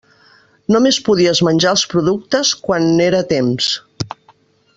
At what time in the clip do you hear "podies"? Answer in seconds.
1.09-1.41